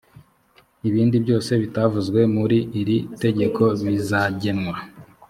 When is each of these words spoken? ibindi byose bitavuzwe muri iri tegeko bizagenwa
ibindi 0.87 1.15
byose 1.23 1.51
bitavuzwe 1.61 2.19
muri 2.35 2.57
iri 2.79 2.97
tegeko 3.23 3.63
bizagenwa 3.85 4.75